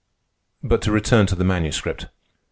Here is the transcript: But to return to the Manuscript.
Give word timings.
But 0.63 0.81
to 0.81 0.91
return 0.91 1.27
to 1.27 1.35
the 1.35 1.43
Manuscript. 1.43 2.07